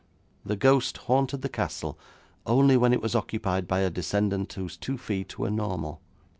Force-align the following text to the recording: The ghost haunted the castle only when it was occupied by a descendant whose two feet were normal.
The 0.43 0.55
ghost 0.55 0.97
haunted 1.05 1.43
the 1.43 1.47
castle 1.49 1.95
only 2.47 2.75
when 2.75 2.91
it 2.91 3.03
was 3.03 3.13
occupied 3.13 3.67
by 3.67 3.81
a 3.81 3.91
descendant 3.91 4.51
whose 4.53 4.75
two 4.75 4.97
feet 4.97 5.37
were 5.37 5.51
normal. 5.51 6.01